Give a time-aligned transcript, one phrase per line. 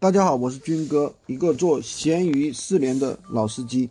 [0.00, 3.90] 大家好，我是军哥，一个做闲鱼四年的老司机。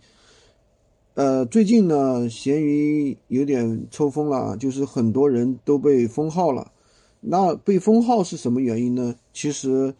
[1.15, 6.71] 呃，最近呢，闲鱼有点抽风了，就是很多人都被封号了。
[7.19, 9.15] 那被封号是什么原因呢？
[9.33, 9.93] 其实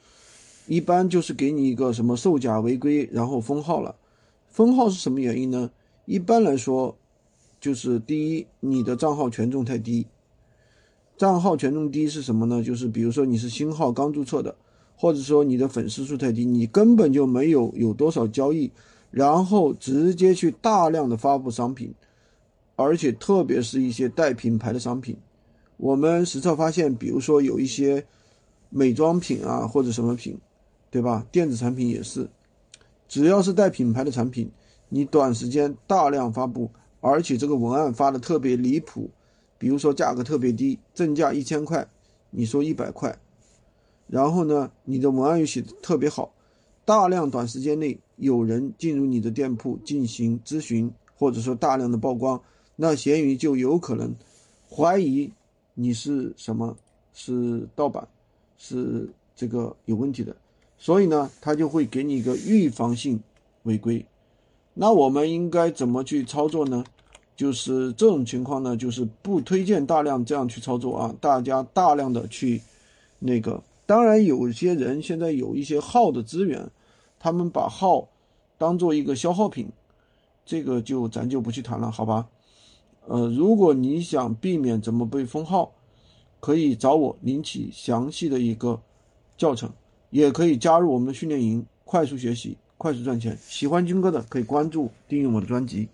[0.67, 3.93] 一般就是给你一个什么售假违规，然后封号了。
[4.49, 5.71] 封号是什么原因呢？
[6.05, 6.95] 一般来说，
[7.59, 10.07] 就是第一，你的账号权重太低。
[11.17, 12.63] 账号权重低是什么呢？
[12.63, 14.55] 就是比如说你是新号刚注册的。
[14.99, 18.71] 或者说你的粉丝数太低，你根本就没有有多少交易，
[19.11, 21.93] 然后直接去大量的发布商品，
[22.75, 25.15] 而且特别是一些带品牌的商品，
[25.77, 28.03] 我们实测发现，比如说有一些
[28.71, 30.35] 美妆品啊或者什么品，
[30.89, 31.23] 对吧？
[31.31, 32.27] 电子产品也是，
[33.07, 34.49] 只要是带品牌的产品，
[34.89, 39.11] 你短时间大量发布，而且这个文案发的特别离谱，
[39.59, 41.87] 比如说价格特别低，正价一千块，
[42.31, 43.15] 你说一百块。
[44.07, 46.33] 然后呢，你的文案又写的特别好，
[46.85, 52.41] 大量短时间内有人进入你的店铺进行咨询，或者说大量的曝光，
[52.77, 54.15] 那闲鱼就有可能
[54.69, 55.29] 怀疑
[55.73, 56.73] 你是什么，
[57.13, 58.07] 是盗版，
[58.57, 60.33] 是这个有问题的，
[60.77, 63.21] 所以呢，他就会给你一个预防性
[63.63, 64.05] 违规。
[64.73, 66.81] 那我们应该怎么去操作呢？
[67.35, 72.61] 就是这种情况呢，就是不推荐大量这样去操作啊，大家大量的去
[73.19, 73.61] 那个。
[73.87, 76.69] 当然，有些人现在有一些号的资源，
[77.17, 78.09] 他们把号
[78.57, 79.69] 当做一个消耗品，
[80.45, 82.27] 这个就咱就不去谈了，好吧？
[83.07, 85.71] 呃，如果你想避免怎么被封号，
[86.41, 88.81] 可以找我领取详细的一个
[89.37, 89.71] 教程，
[90.09, 93.37] 也可以加入我们的训练营，快速学习，快速赚钱。
[93.47, 95.87] 喜欢军哥的可以关注订阅我的专辑。